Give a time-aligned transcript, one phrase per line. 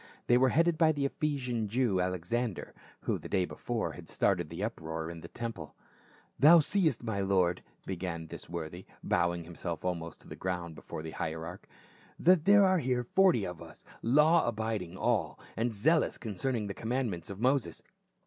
[0.25, 4.63] They were headed by the Ephesian Jew, Alexander, who the day before had started the
[4.63, 5.75] uproar in the temple.
[6.39, 11.11] "Thou seest, my lord," began this worthy, bowing himself almost to the ground before the
[11.11, 11.67] hierarch,
[12.17, 17.29] "that there are here forty of us, law abiding all, and zealous concerning the commandments
[17.29, 17.83] of Moses.